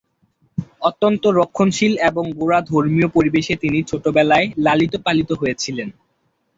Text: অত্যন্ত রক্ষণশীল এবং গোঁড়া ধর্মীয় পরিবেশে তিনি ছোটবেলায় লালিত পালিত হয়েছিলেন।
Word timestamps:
অত্যন্ত 0.81 1.23
রক্ষণশীল 1.39 1.93
এবং 2.09 2.23
গোঁড়া 2.31 2.59
ধর্মীয় 2.63 3.07
পরিবেশে 3.07 3.53
তিনি 3.55 3.79
ছোটবেলায় 3.83 4.47
লালিত 4.57 4.93
পালিত 5.05 5.29
হয়েছিলেন। 5.33 5.89